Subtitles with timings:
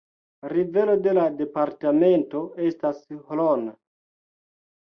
[0.53, 3.69] Rivero de la departemento estas Hron.